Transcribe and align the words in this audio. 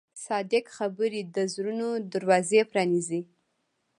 صادق 0.25 0.65
خبرې 0.77 1.21
د 1.35 1.37
زړونو 1.53 1.89
دروازې 2.13 2.61
پرانیزي. 2.71 3.21